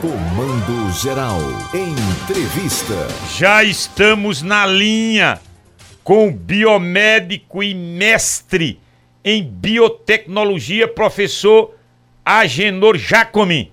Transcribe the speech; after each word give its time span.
Comando 0.00 0.92
Geral. 0.92 1.40
Entrevista. 1.74 2.94
Já 3.36 3.64
estamos 3.64 4.42
na 4.42 4.64
linha 4.64 5.40
com 6.04 6.28
o 6.28 6.32
biomédico 6.32 7.64
e 7.64 7.74
mestre 7.74 8.78
em 9.24 9.42
biotecnologia, 9.42 10.86
professor 10.86 11.74
Agenor 12.24 12.96
Jacomi. 12.96 13.72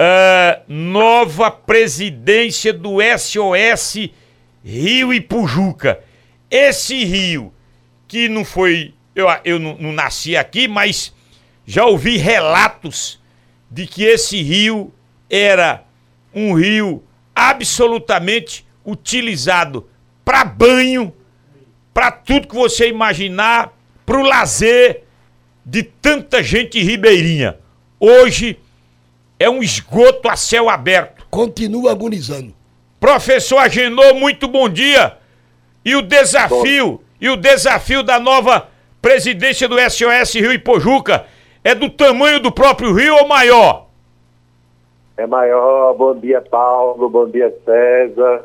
Uh, 0.00 0.64
nova 0.66 1.48
presidência 1.48 2.72
do 2.72 2.96
SOS 3.16 4.10
Rio 4.64 5.14
e 5.14 5.20
Pujuca. 5.20 6.00
Esse 6.50 7.04
rio, 7.04 7.54
que 8.08 8.28
não 8.28 8.44
foi. 8.44 8.94
Eu, 9.14 9.28
eu 9.44 9.60
não, 9.60 9.76
não 9.78 9.92
nasci 9.92 10.36
aqui, 10.36 10.66
mas 10.66 11.14
já 11.64 11.84
ouvi 11.86 12.16
relatos 12.16 13.20
de 13.70 13.86
que 13.86 14.02
esse 14.02 14.42
rio 14.42 14.92
era 15.30 15.84
um 16.34 16.54
rio 16.54 17.02
absolutamente 17.34 18.66
utilizado 18.84 19.88
para 20.24 20.44
banho, 20.44 21.14
para 21.94 22.10
tudo 22.10 22.48
que 22.48 22.54
você 22.54 22.88
imaginar, 22.88 23.72
para 24.04 24.18
o 24.18 24.22
lazer 24.22 25.04
de 25.64 25.82
tanta 25.82 26.42
gente 26.42 26.82
ribeirinha. 26.82 27.58
Hoje 27.98 28.58
é 29.38 29.48
um 29.48 29.62
esgoto 29.62 30.28
a 30.28 30.36
céu 30.36 30.68
aberto. 30.68 31.26
Continua 31.30 31.92
agonizando. 31.92 32.54
Professor 32.98 33.58
Agenor, 33.58 34.14
muito 34.14 34.48
bom 34.48 34.68
dia. 34.68 35.16
E 35.84 35.94
o 35.94 36.02
desafio, 36.02 36.86
bom. 36.86 37.00
e 37.20 37.28
o 37.28 37.36
desafio 37.36 38.02
da 38.02 38.18
nova 38.18 38.68
presidência 39.00 39.66
do 39.66 39.76
SOS 39.78 40.34
Rio 40.34 40.52
e 40.52 40.58
Pojuca 40.58 41.24
é 41.64 41.74
do 41.74 41.88
tamanho 41.88 42.40
do 42.40 42.52
próprio 42.52 42.92
rio 42.92 43.14
ou 43.16 43.28
maior? 43.28 43.89
É 45.20 45.26
maior. 45.26 45.94
Bom 45.94 46.14
dia, 46.14 46.40
Paulo. 46.40 47.08
Bom 47.10 47.28
dia, 47.28 47.54
César. 47.64 48.44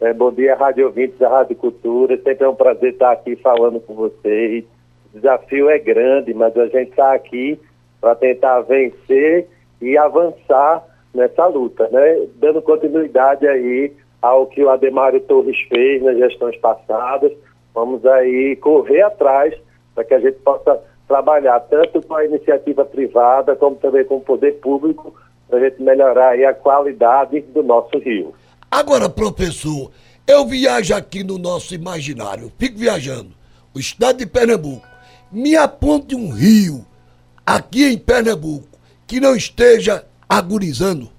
É, 0.00 0.12
bom 0.12 0.30
dia, 0.30 0.54
Rádio 0.54 0.86
Ouvintes 0.86 1.18
da 1.18 1.28
Rádio 1.28 1.56
Cultura. 1.56 2.16
Sempre 2.16 2.44
é 2.44 2.48
um 2.48 2.54
prazer 2.54 2.92
estar 2.92 3.10
aqui 3.10 3.34
falando 3.36 3.80
com 3.80 3.94
vocês. 3.94 4.64
O 5.12 5.16
desafio 5.16 5.68
é 5.68 5.78
grande, 5.78 6.32
mas 6.32 6.56
a 6.56 6.66
gente 6.66 6.90
está 6.90 7.12
aqui 7.12 7.60
para 8.00 8.14
tentar 8.14 8.60
vencer 8.60 9.48
e 9.80 9.98
avançar 9.98 10.84
nessa 11.12 11.46
luta, 11.46 11.88
né? 11.90 12.26
Dando 12.36 12.62
continuidade 12.62 13.46
aí 13.46 13.92
ao 14.20 14.46
que 14.46 14.62
o 14.62 14.70
Ademário 14.70 15.20
Torres 15.20 15.60
fez 15.68 16.02
nas 16.02 16.16
gestões 16.16 16.56
passadas. 16.58 17.32
Vamos 17.74 18.06
aí 18.06 18.54
correr 18.56 19.02
atrás 19.02 19.54
para 19.92 20.04
que 20.04 20.14
a 20.14 20.20
gente 20.20 20.38
possa 20.38 20.80
trabalhar 21.08 21.58
tanto 21.60 22.00
com 22.06 22.14
a 22.14 22.24
iniciativa 22.24 22.84
privada 22.84 23.56
como 23.56 23.76
também 23.76 24.04
com 24.04 24.16
o 24.16 24.20
poder 24.20 24.52
público 24.60 25.12
para 25.52 25.66
a 25.66 25.68
gente 25.68 25.82
melhorar 25.82 26.30
aí 26.30 26.46
a 26.46 26.54
qualidade 26.54 27.42
do 27.42 27.62
nosso 27.62 27.98
rio. 27.98 28.32
Agora, 28.70 29.10
professor, 29.10 29.90
eu 30.26 30.46
viajo 30.46 30.94
aqui 30.94 31.22
no 31.22 31.36
nosso 31.36 31.74
imaginário, 31.74 32.50
fico 32.58 32.78
viajando, 32.78 33.32
o 33.74 33.78
estado 33.78 34.16
de 34.16 34.26
Pernambuco. 34.26 34.86
Me 35.30 35.54
aponte 35.54 36.14
um 36.14 36.30
rio 36.30 36.86
aqui 37.44 37.84
em 37.84 37.98
Pernambuco 37.98 38.66
que 39.06 39.20
não 39.20 39.36
esteja 39.36 40.06
agonizando. 40.26 41.10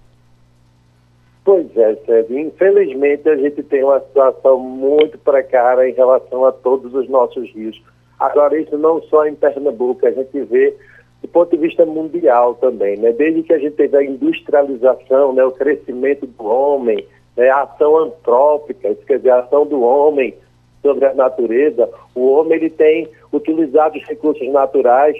Pois 1.45 1.67
é, 1.78 1.95
Sérgio. 2.04 2.39
Infelizmente 2.39 3.30
a 3.30 3.36
gente 3.36 3.61
tem 3.61 3.84
uma 3.84 4.00
situação 4.00 4.58
muito 4.58 5.16
precária 5.20 5.88
em 5.88 5.94
relação 5.94 6.44
a 6.44 6.52
todos 6.52 6.92
os 6.95 7.08
nossos 7.08 7.52
rios. 7.54 7.80
Agora, 8.20 8.59
isso 8.59 8.80
não 8.80 9.00
só 9.04 9.28
em 9.28 9.36
Pernambuco, 9.36 10.08
a 10.08 10.11
gente 10.11 10.42
vê 10.45 10.76
do 11.23 11.27
ponto 11.29 11.55
de 11.55 11.57
vista 11.57 11.85
mundial 11.85 12.55
também, 12.55 12.97
né? 12.97 13.13
Desde 13.13 13.43
que 13.43 13.53
a 13.53 13.57
gente 13.57 13.75
teve 13.75 13.95
a 13.95 14.03
industrialização, 14.03 15.31
né, 15.31 15.43
o 15.43 15.52
crescimento 15.52 16.27
do 16.27 16.45
homem, 16.45 17.07
né, 17.38 17.49
a 17.49 17.63
ação 17.63 17.97
antrópica, 17.97 18.93
quer 19.07 19.17
dizer, 19.17 19.30
a 19.30 19.39
ação 19.39 19.65
do 19.65 19.81
homem 19.81 20.33
sobre 20.81 21.05
a 21.05 21.13
natureza, 21.13 21.89
o 22.13 22.30
homem 22.33 22.57
ele 22.57 22.69
tem 22.69 23.08
utilizado 23.31 23.98
os 23.98 24.03
recursos 24.03 24.45
naturais 24.49 25.15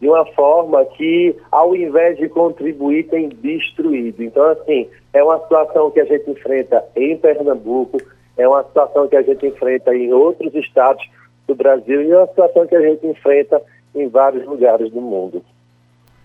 de 0.00 0.08
uma 0.08 0.24
forma 0.26 0.84
que, 0.84 1.34
ao 1.50 1.74
invés 1.74 2.16
de 2.18 2.28
contribuir, 2.28 3.08
tem 3.08 3.28
destruído. 3.28 4.22
Então, 4.22 4.44
assim, 4.44 4.88
é 5.12 5.24
uma 5.24 5.40
situação 5.40 5.90
que 5.90 5.98
a 5.98 6.04
gente 6.04 6.30
enfrenta 6.30 6.84
em 6.94 7.16
Pernambuco, 7.16 7.98
é 8.36 8.46
uma 8.46 8.62
situação 8.62 9.08
que 9.08 9.16
a 9.16 9.22
gente 9.22 9.44
enfrenta 9.44 9.92
em 9.92 10.12
outros 10.12 10.54
estados 10.54 11.04
do 11.48 11.54
Brasil 11.56 12.02
e 12.02 12.12
é 12.12 12.16
uma 12.16 12.28
situação 12.28 12.64
que 12.64 12.76
a 12.76 12.80
gente 12.80 13.04
enfrenta 13.04 13.60
em 13.94 14.08
vários 14.08 14.46
lugares 14.46 14.90
do 14.90 15.00
mundo. 15.00 15.44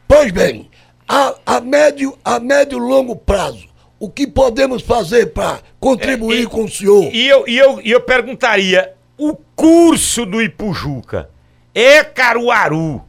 Pois 0.07 0.31
bem, 0.31 0.69
a, 1.07 1.35
a 1.46 1.62
médio 1.62 2.18
a 2.24 2.40
médio 2.40 2.78
e 2.78 2.81
longo 2.81 3.16
prazo, 3.16 3.68
o 4.00 4.09
que 4.09 4.28
podemos 4.28 4.81
fazer 4.81 5.34
para 5.34 5.59
contribuir 5.79 6.40
é, 6.40 6.41
e, 6.41 6.47
com 6.47 6.66
o 6.66 6.69
senhor? 6.69 7.03
E 7.13 7.28
eu, 7.28 7.47
e, 7.47 7.57
eu, 7.57 7.81
e 7.81 7.91
eu 7.91 8.02
perguntaria, 8.02 8.94
o 9.18 9.35
curso 9.56 10.25
do 10.25 10.41
Ipujuca 10.41 11.29
é 11.73 12.03
Caruaru 12.03 13.02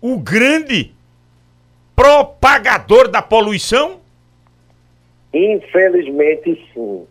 o 0.00 0.18
grande 0.18 0.92
propagador 1.96 3.08
da 3.08 3.22
poluição? 3.22 4.00
Infelizmente, 5.32 6.62
sim. 6.74 7.06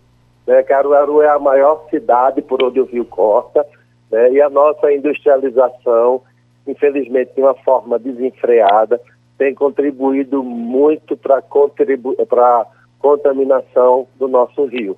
Né, 0.45 0.61
Caruaru 0.61 1.21
é 1.21 1.29
a 1.29 1.39
maior 1.39 1.87
cidade 1.89 2.41
por 2.41 2.61
onde 2.61 2.79
o 2.79 2.85
rio 2.85 3.03
corta, 3.05 3.65
né, 4.11 4.33
e 4.33 4.39
a 4.39 4.47
nossa 4.47 4.93
industrialização 4.93 6.21
infelizmente 6.67 7.33
de 7.35 7.41
uma 7.41 7.55
forma 7.55 7.99
desenfreada, 7.99 8.99
tem 9.37 9.53
contribuído 9.53 10.43
muito 10.43 11.17
para 11.17 11.41
contribu 11.41 12.15
a 12.17 12.67
contaminação 12.99 14.07
do 14.17 14.27
nosso 14.27 14.65
rio. 14.65 14.97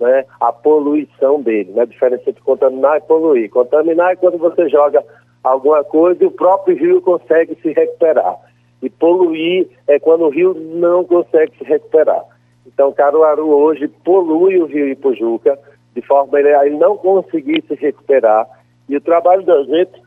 Né? 0.00 0.24
A 0.40 0.52
poluição 0.52 1.40
dele, 1.40 1.72
né? 1.72 1.82
a 1.82 1.86
diferença 1.86 2.28
entre 2.28 2.42
contaminar 2.42 2.98
e 2.98 3.02
poluir. 3.02 3.50
Contaminar 3.50 4.12
é 4.12 4.16
quando 4.16 4.38
você 4.38 4.68
joga 4.68 5.04
alguma 5.42 5.84
coisa 5.84 6.24
e 6.24 6.26
o 6.26 6.30
próprio 6.30 6.76
rio 6.76 7.00
consegue 7.00 7.56
se 7.62 7.72
recuperar. 7.72 8.36
E 8.82 8.90
poluir 8.90 9.68
é 9.86 9.98
quando 9.98 10.24
o 10.24 10.30
rio 10.30 10.54
não 10.54 11.04
consegue 11.04 11.56
se 11.56 11.64
recuperar. 11.64 12.24
Então, 12.66 12.92
Caruaru 12.92 13.48
hoje 13.48 13.86
polui 13.86 14.60
o 14.60 14.66
rio 14.66 14.88
Ipojuca 14.88 15.58
de 15.94 16.02
forma 16.02 16.36
a 16.36 16.66
ele 16.66 16.76
não 16.76 16.96
conseguir 16.96 17.62
se 17.68 17.74
recuperar. 17.74 18.48
E 18.88 18.96
o 18.96 19.00
trabalho 19.00 19.42
da 19.42 19.62
gente 19.62 20.02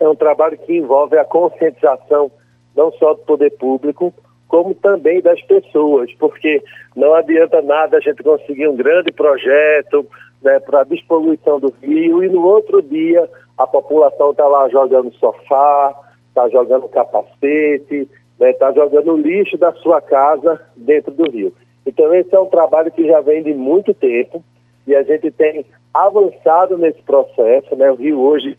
é 0.00 0.08
um 0.08 0.14
trabalho 0.14 0.58
que 0.58 0.76
envolve 0.76 1.18
a 1.18 1.24
conscientização 1.24 2.30
não 2.76 2.92
só 2.92 3.14
do 3.14 3.20
poder 3.20 3.50
público, 3.58 4.14
como 4.46 4.74
também 4.74 5.20
das 5.20 5.40
pessoas, 5.42 6.12
porque 6.14 6.62
não 6.96 7.12
adianta 7.14 7.60
nada 7.60 7.98
a 7.98 8.00
gente 8.00 8.22
conseguir 8.22 8.68
um 8.68 8.76
grande 8.76 9.12
projeto 9.12 10.06
né, 10.42 10.58
para 10.60 10.80
a 10.80 10.84
despoluição 10.84 11.60
do 11.60 11.74
rio 11.82 12.22
e 12.22 12.28
no 12.28 12.44
outro 12.44 12.80
dia 12.80 13.28
a 13.56 13.66
população 13.66 14.30
está 14.30 14.46
lá 14.46 14.68
jogando 14.68 15.12
sofá, 15.14 15.94
está 16.28 16.48
jogando 16.48 16.88
capacete, 16.88 18.08
está 18.40 18.46
né, 18.46 18.52
tá 18.52 18.72
jogando 18.72 19.16
lixo 19.16 19.58
da 19.58 19.72
sua 19.72 20.00
casa 20.00 20.60
dentro 20.76 21.12
do 21.12 21.28
rio. 21.30 21.52
Então 21.84 22.14
esse 22.14 22.34
é 22.34 22.38
um 22.38 22.46
trabalho 22.46 22.90
que 22.92 23.06
já 23.06 23.20
vem 23.20 23.42
de 23.42 23.52
muito 23.52 23.92
tempo 23.92 24.42
e 24.86 24.94
a 24.94 25.02
gente 25.02 25.30
tem 25.30 25.66
avançado 25.92 26.78
nesse 26.78 27.02
processo. 27.02 27.74
Né? 27.76 27.90
O 27.90 27.96
rio 27.96 28.20
hoje 28.20 28.56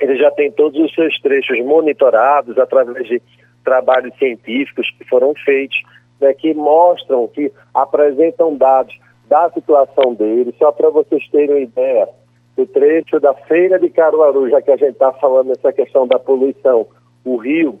ele 0.00 0.16
já 0.16 0.30
tem 0.30 0.50
todos 0.50 0.80
os 0.80 0.94
seus 0.94 1.20
trechos 1.20 1.58
monitorados 1.64 2.58
através 2.58 3.06
de 3.06 3.20
trabalhos 3.64 4.16
científicos 4.18 4.90
que 4.96 5.04
foram 5.08 5.34
feitos, 5.44 5.82
né, 6.20 6.32
que 6.34 6.54
mostram, 6.54 7.28
que 7.28 7.52
apresentam 7.74 8.56
dados 8.56 8.98
da 9.28 9.50
situação 9.50 10.14
dele. 10.14 10.54
Só 10.58 10.72
para 10.72 10.88
vocês 10.90 11.28
terem 11.30 11.50
uma 11.50 11.60
ideia, 11.60 12.08
o 12.56 12.66
trecho 12.66 13.20
da 13.20 13.34
Feira 13.34 13.78
de 13.78 13.90
Caruaru, 13.90 14.48
já 14.50 14.62
que 14.62 14.70
a 14.70 14.76
gente 14.76 14.92
está 14.92 15.12
falando 15.12 15.48
nessa 15.48 15.72
questão 15.72 16.06
da 16.06 16.18
poluição, 16.18 16.86
o 17.24 17.36
rio, 17.36 17.78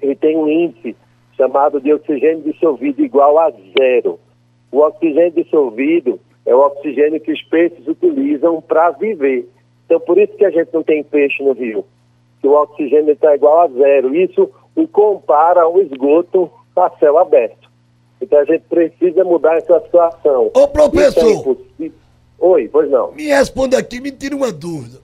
ele 0.00 0.14
tem 0.14 0.36
um 0.36 0.48
índice 0.48 0.96
chamado 1.36 1.80
de 1.80 1.92
oxigênio 1.92 2.44
dissolvido 2.44 3.04
igual 3.04 3.38
a 3.38 3.50
zero. 3.78 4.20
O 4.70 4.80
oxigênio 4.80 5.32
dissolvido 5.32 6.20
é 6.46 6.54
o 6.54 6.60
oxigênio 6.60 7.20
que 7.20 7.32
os 7.32 7.42
peixes 7.42 7.86
utilizam 7.86 8.60
para 8.60 8.90
viver. 8.90 9.48
Então, 9.84 10.00
por 10.00 10.18
isso 10.18 10.32
que 10.36 10.44
a 10.44 10.50
gente 10.50 10.72
não 10.72 10.82
tem 10.82 11.02
peixe 11.02 11.42
no 11.42 11.52
rio, 11.52 11.84
que 12.40 12.48
o 12.48 12.52
oxigênio 12.52 13.12
está 13.12 13.34
igual 13.34 13.62
a 13.62 13.68
zero. 13.68 14.14
Isso 14.14 14.50
o 14.74 14.88
compara 14.88 15.62
ao 15.62 15.80
esgoto 15.80 16.50
a 16.76 16.90
céu 16.98 17.18
aberto. 17.18 17.70
Então, 18.20 18.38
a 18.38 18.44
gente 18.44 18.62
precisa 18.62 19.22
mudar 19.24 19.56
essa 19.56 19.80
situação. 19.80 20.50
Ô, 20.54 20.68
professor! 20.68 21.56
É 21.80 21.90
Oi, 22.38 22.68
pois 22.68 22.90
não. 22.90 23.12
Me 23.12 23.26
responda 23.26 23.78
aqui, 23.78 24.00
me 24.00 24.10
tira 24.10 24.34
uma 24.34 24.52
dúvida. 24.52 24.98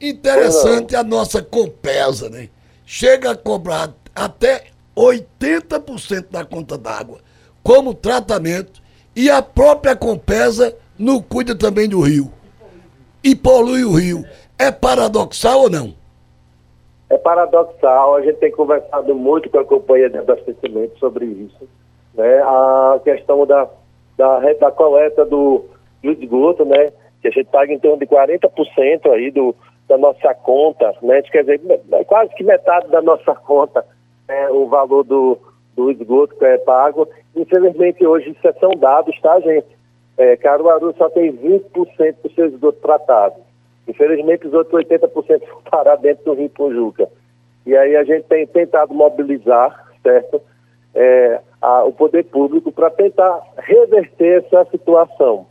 Interessante 0.00 0.96
a 0.96 1.04
nossa 1.04 1.42
Compesa, 1.42 2.30
né? 2.30 2.48
Chega 2.86 3.32
a 3.32 3.36
cobrar 3.36 3.94
até 4.14 4.64
80% 4.96 6.26
da 6.30 6.44
conta 6.44 6.76
d'água 6.76 7.18
como 7.62 7.94
tratamento 7.94 8.82
e 9.14 9.30
a 9.30 9.42
própria 9.42 9.94
Compesa 9.94 10.74
não 10.98 11.20
cuida 11.20 11.54
também 11.54 11.88
do 11.88 12.00
rio 12.00 12.32
e 13.22 13.34
polui 13.34 13.84
o 13.84 13.94
rio. 13.94 14.24
É 14.58 14.70
paradoxal 14.70 15.62
ou 15.62 15.70
não? 15.70 15.94
É 17.08 17.18
paradoxal. 17.18 18.16
A 18.16 18.22
gente 18.22 18.36
tem 18.36 18.50
conversado 18.52 19.14
muito 19.14 19.48
com 19.50 19.58
a 19.58 19.64
companhia 19.64 20.10
de 20.10 20.18
abastecimento 20.18 20.98
sobre 20.98 21.24
isso. 21.24 21.68
né, 22.14 22.40
a 22.42 23.00
questão 23.02 23.46
da, 23.46 23.68
da, 24.16 24.40
da 24.54 24.70
coleta 24.70 25.24
do, 25.24 25.64
do 26.02 26.10
esgoto, 26.12 26.64
né, 26.64 26.92
que 27.20 27.28
a 27.28 27.30
gente 27.30 27.46
paga 27.50 27.72
em 27.72 27.78
torno 27.78 27.98
de 27.98 28.06
40% 28.06 29.10
aí 29.12 29.30
do, 29.30 29.54
da 29.88 29.96
nossa 29.98 30.34
conta, 30.34 30.94
né, 31.02 31.22
quer 31.22 31.42
dizer, 31.42 31.60
quase 32.06 32.34
que 32.34 32.44
metade 32.44 32.88
da 32.88 33.00
nossa 33.02 33.34
conta 33.34 33.84
é 34.28 34.50
o 34.50 34.66
valor 34.68 35.02
do, 35.04 35.38
do 35.74 35.90
esgoto 35.90 36.36
que 36.36 36.44
é 36.44 36.58
pago. 36.58 37.08
Infelizmente 37.34 38.06
hoje 38.06 38.30
isso 38.30 38.46
é 38.46 38.52
são 38.54 38.70
dados, 38.70 39.18
tá, 39.20 39.40
gente? 39.40 39.79
É, 40.20 40.36
Caruaru 40.36 40.94
só 40.98 41.08
tem 41.08 41.32
20% 41.32 42.16
do 42.22 42.30
seu 42.34 42.48
esgoto 42.48 42.78
tratado. 42.82 43.36
Infelizmente 43.88 44.46
os 44.46 44.52
outros 44.52 44.84
80% 44.84 45.08
vão 45.48 45.62
parar 45.62 45.96
dentro 45.96 46.26
do 46.26 46.34
Rio 46.34 46.50
Pojuca. 46.50 47.08
E 47.64 47.74
aí 47.74 47.96
a 47.96 48.04
gente 48.04 48.24
tem 48.24 48.46
tentado 48.46 48.92
mobilizar, 48.92 49.90
certo? 50.02 50.42
É, 50.94 51.40
a, 51.62 51.84
o 51.84 51.92
poder 51.94 52.24
público 52.24 52.70
para 52.70 52.90
tentar 52.90 53.40
reverter 53.56 54.44
essa 54.44 54.66
situação, 54.70 55.46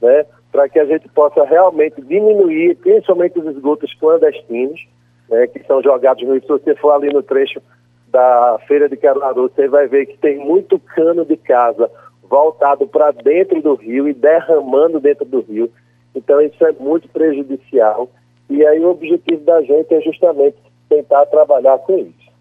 né? 0.00 0.24
Para 0.52 0.68
que 0.68 0.78
a 0.78 0.84
gente 0.84 1.08
possa 1.08 1.42
realmente 1.42 2.00
diminuir, 2.00 2.76
principalmente 2.76 3.40
os 3.40 3.56
esgotos 3.56 3.92
clandestinos, 3.94 4.86
né? 5.28 5.48
Que 5.48 5.64
são 5.64 5.82
jogados 5.82 6.22
no. 6.22 6.40
Se 6.40 6.46
você 6.46 6.76
for 6.76 6.92
ali 6.92 7.12
no 7.12 7.24
trecho 7.24 7.60
da 8.06 8.56
Feira 8.68 8.88
de 8.88 8.96
Caruaru, 8.96 9.50
você 9.50 9.66
vai 9.66 9.88
ver 9.88 10.06
que 10.06 10.18
tem 10.18 10.38
muito 10.38 10.78
cano 10.78 11.24
de 11.24 11.36
casa 11.36 11.90
voltado 12.32 12.86
para 12.86 13.10
dentro 13.10 13.60
do 13.60 13.74
rio 13.74 14.08
e 14.08 14.14
derramando 14.14 14.98
dentro 14.98 15.26
do 15.26 15.42
rio. 15.42 15.70
Então 16.14 16.40
isso 16.40 16.64
é 16.64 16.72
muito 16.72 17.06
prejudicial. 17.10 18.08
E 18.48 18.64
aí 18.64 18.80
o 18.80 18.90
objetivo 18.90 19.44
da 19.44 19.60
gente 19.60 19.92
é 19.92 20.00
justamente 20.00 20.56
tentar 20.88 21.26
trabalhar 21.26 21.76
com 21.80 21.98
isso. 21.98 22.32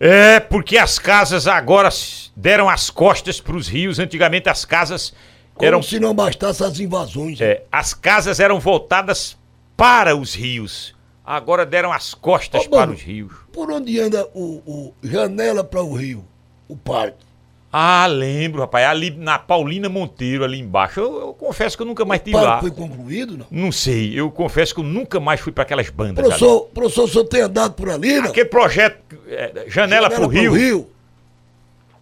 É, 0.00 0.40
porque 0.40 0.76
as 0.76 0.98
casas 0.98 1.46
agora 1.46 1.90
deram 2.34 2.68
as 2.68 2.90
costas 2.90 3.40
para 3.40 3.54
os 3.54 3.68
rios. 3.68 4.00
Antigamente 4.00 4.48
as 4.48 4.64
casas 4.64 5.14
Como 5.54 5.68
eram. 5.68 5.80
se 5.80 6.00
não 6.00 6.12
bastasse 6.12 6.64
as 6.64 6.80
invasões. 6.80 7.40
É, 7.40 7.62
as 7.70 7.94
casas 7.94 8.40
eram 8.40 8.58
voltadas 8.58 9.38
para 9.76 10.16
os 10.16 10.34
rios. 10.34 10.92
Agora 11.24 11.64
deram 11.64 11.92
as 11.92 12.14
costas 12.14 12.66
Ô, 12.66 12.68
para 12.68 12.80
mano, 12.80 12.94
os 12.94 13.02
rios. 13.02 13.32
Por 13.52 13.70
onde 13.70 14.00
anda 14.00 14.26
o, 14.34 14.60
o 14.66 14.94
Janela 15.04 15.62
para 15.62 15.82
o 15.82 15.94
Rio, 15.94 16.24
o 16.66 16.76
parque? 16.76 17.29
Ah, 17.72 18.06
lembro, 18.08 18.60
rapaz. 18.60 18.84
Ali 18.86 19.10
na 19.10 19.38
Paulina 19.38 19.88
Monteiro, 19.88 20.42
ali 20.42 20.58
embaixo. 20.58 21.00
Eu, 21.00 21.20
eu 21.20 21.34
confesso 21.34 21.76
que 21.76 21.82
eu 21.82 21.86
nunca 21.86 22.04
mais 22.04 22.20
O 22.20 22.24
tive 22.24 22.36
lá. 22.36 22.60
foi 22.60 22.70
concluído, 22.70 23.38
não? 23.38 23.46
Não 23.50 23.70
sei, 23.72 24.18
eu 24.18 24.30
confesso 24.30 24.74
que 24.74 24.80
eu 24.80 24.84
nunca 24.84 25.20
mais 25.20 25.40
fui 25.40 25.52
para 25.52 25.62
aquelas 25.62 25.88
bandas. 25.88 26.18
ali. 26.18 26.28
Professor, 26.28 26.66
professor, 26.74 27.04
o 27.04 27.08
senhor 27.08 27.24
tem 27.26 27.42
andado 27.42 27.74
por 27.74 27.88
ali, 27.88 28.20
não? 28.20 28.30
Aquele 28.30 28.48
projeto 28.48 28.98
é, 29.28 29.64
Janela, 29.68 30.10
pro 30.10 30.26
Rio. 30.26 30.86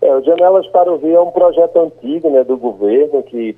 É, 0.00 0.14
o 0.14 0.22
Janelas 0.22 0.66
para 0.68 0.90
o 0.90 0.96
Rio 0.96 1.16
é 1.16 1.20
um 1.20 1.30
projeto 1.30 1.78
antigo 1.80 2.30
né, 2.30 2.44
do 2.44 2.56
governo 2.56 3.22
que 3.24 3.56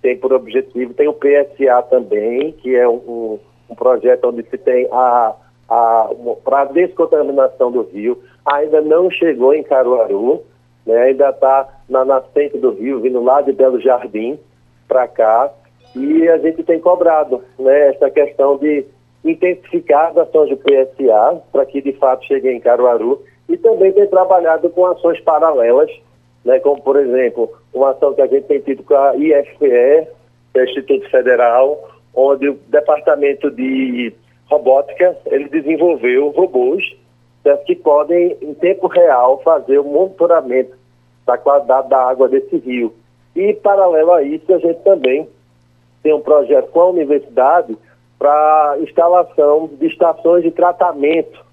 tem 0.00 0.16
por 0.16 0.32
objetivo, 0.32 0.94
tem 0.94 1.06
o 1.06 1.12
PSA 1.12 1.82
também, 1.88 2.52
que 2.52 2.74
é 2.74 2.88
um, 2.88 2.94
um, 2.94 3.38
um 3.70 3.74
projeto 3.74 4.24
onde 4.28 4.42
se 4.50 4.58
tem 4.58 4.88
a, 4.90 5.34
a 5.68 6.10
para 6.44 6.64
descontaminação 6.64 7.70
do 7.70 7.82
rio. 7.82 8.20
Ainda 8.44 8.80
não 8.80 9.08
chegou 9.10 9.54
em 9.54 9.62
Caruaru, 9.62 10.42
né, 10.86 10.96
ainda 10.96 11.30
está 11.30 11.68
na 11.88 12.04
nascente 12.04 12.58
do 12.58 12.70
rio, 12.72 13.00
vindo 13.00 13.22
lá 13.22 13.40
de 13.40 13.52
Belo 13.52 13.80
Jardim 13.80 14.38
para 14.88 15.06
cá. 15.08 15.50
E 15.94 16.28
a 16.28 16.38
gente 16.38 16.62
tem 16.62 16.80
cobrado 16.80 17.42
né, 17.58 17.88
essa 17.88 18.10
questão 18.10 18.56
de 18.56 18.84
intensificar 19.24 20.10
as 20.10 20.16
ações 20.16 20.50
do 20.50 20.56
PSA 20.56 21.42
para 21.52 21.66
que 21.66 21.80
de 21.80 21.92
fato 21.92 22.24
chegue 22.24 22.50
em 22.50 22.60
Caruaru 22.60 23.22
e 23.48 23.56
também 23.56 23.92
tem 23.92 24.06
trabalhado 24.06 24.68
com 24.70 24.86
ações 24.86 25.20
paralelas, 25.20 25.90
né, 26.44 26.58
como 26.60 26.80
por 26.82 26.96
exemplo, 26.96 27.52
uma 27.72 27.90
ação 27.90 28.14
que 28.14 28.22
a 28.22 28.26
gente 28.26 28.44
tem 28.44 28.60
tido 28.60 28.82
com 28.82 28.94
a 28.94 29.14
IFPE, 29.16 30.08
é 30.54 30.60
o 30.60 30.64
Instituto 30.64 31.08
Federal, 31.10 31.90
onde 32.14 32.48
o 32.48 32.58
Departamento 32.68 33.50
de 33.50 34.12
Robótica 34.46 35.16
ele 35.26 35.48
desenvolveu 35.48 36.30
robôs 36.30 36.94
que 37.66 37.74
podem, 37.74 38.36
em 38.40 38.54
tempo 38.54 38.86
real, 38.86 39.40
fazer 39.42 39.78
o 39.78 39.84
monitoramento 39.84 40.76
da 41.26 41.36
qualidade 41.36 41.88
da 41.88 42.08
água 42.08 42.28
desse 42.28 42.56
rio. 42.56 42.94
E, 43.34 43.52
paralelo 43.54 44.12
a 44.12 44.22
isso, 44.22 44.52
a 44.52 44.58
gente 44.58 44.80
também 44.80 45.28
tem 46.02 46.14
um 46.14 46.20
projeto 46.20 46.70
com 46.70 46.80
a 46.80 46.90
universidade 46.90 47.76
para 48.18 48.76
instalação 48.80 49.68
de 49.72 49.86
estações 49.86 50.42
de 50.42 50.50
tratamento 50.50 51.44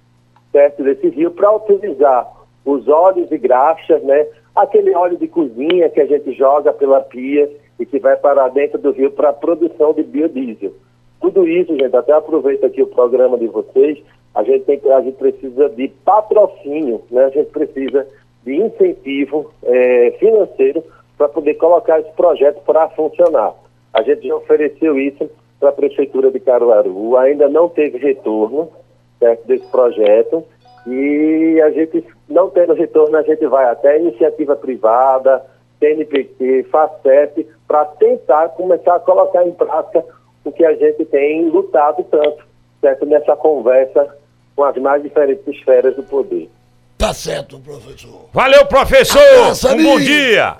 certo, 0.52 0.82
desse 0.82 1.08
rio 1.08 1.30
para 1.30 1.54
utilizar 1.54 2.30
os 2.64 2.86
óleos 2.88 3.30
e 3.30 3.38
graxas, 3.38 4.02
né? 4.02 4.26
Aquele 4.54 4.94
óleo 4.94 5.16
de 5.16 5.28
cozinha 5.28 5.88
que 5.88 6.00
a 6.00 6.06
gente 6.06 6.32
joga 6.32 6.72
pela 6.72 7.00
pia 7.00 7.50
e 7.78 7.86
que 7.86 7.98
vai 7.98 8.16
parar 8.16 8.48
dentro 8.48 8.78
do 8.78 8.90
rio 8.90 9.10
para 9.10 9.30
a 9.30 9.32
produção 9.32 9.92
de 9.92 10.02
biodiesel. 10.02 10.72
Tudo 11.20 11.46
isso, 11.46 11.76
gente, 11.76 11.96
até 11.96 12.12
aproveito 12.12 12.64
aqui 12.64 12.82
o 12.82 12.86
programa 12.86 13.38
de 13.38 13.46
vocês, 13.46 13.98
a 14.34 14.42
gente, 14.42 14.64
tem, 14.64 14.80
a 14.92 15.00
gente 15.00 15.16
precisa 15.16 15.68
de 15.70 15.88
patrocínio, 16.04 17.02
né? 17.10 17.24
A 17.24 17.30
gente 17.30 17.50
precisa 17.50 18.06
de 18.44 18.56
incentivo 18.56 19.50
eh, 19.62 20.14
financeiro 20.18 20.82
para 21.18 21.28
poder 21.28 21.54
colocar 21.54 22.00
esse 22.00 22.10
projeto 22.12 22.62
para 22.64 22.88
funcionar. 22.90 23.54
A 23.92 24.02
gente 24.02 24.26
já 24.26 24.34
ofereceu 24.34 24.98
isso 24.98 25.28
para 25.58 25.68
a 25.68 25.72
Prefeitura 25.72 26.30
de 26.30 26.40
Caruaru, 26.40 27.16
ainda 27.16 27.48
não 27.48 27.68
teve 27.68 27.98
retorno 27.98 28.70
certo, 29.18 29.46
desse 29.46 29.66
projeto 29.66 30.44
e 30.86 31.60
a 31.62 31.70
gente, 31.70 32.04
não 32.28 32.48
tendo 32.48 32.72
retorno, 32.72 33.16
a 33.16 33.22
gente 33.22 33.46
vai 33.46 33.66
até 33.66 33.98
iniciativa 33.98 34.56
privada, 34.56 35.44
CNPq, 35.78 36.64
FACEP, 36.70 37.46
para 37.68 37.84
tentar 37.84 38.48
começar 38.50 38.96
a 38.96 39.00
colocar 39.00 39.46
em 39.46 39.52
prática 39.52 40.04
o 40.44 40.50
que 40.50 40.64
a 40.64 40.74
gente 40.74 41.04
tem 41.04 41.48
lutado 41.50 42.02
tanto, 42.04 42.44
certo, 42.80 43.06
nessa 43.06 43.36
conversa 43.36 44.16
com 44.56 44.64
as 44.64 44.76
mais 44.76 45.02
diferentes 45.02 45.46
esferas 45.46 45.96
do 45.96 46.02
poder. 46.02 46.50
Tá 46.96 47.14
certo, 47.14 47.58
professor. 47.60 48.28
Valeu, 48.32 48.66
professor! 48.66 49.18
Abraço, 49.18 49.68
um 49.68 49.82
bom 49.82 49.98
dia! 49.98 50.56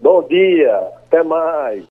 Bom 0.00 0.22
dia, 0.28 0.76
até 1.06 1.22
mais. 1.22 1.82